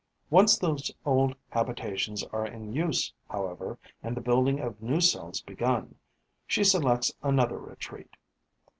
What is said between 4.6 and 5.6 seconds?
new cells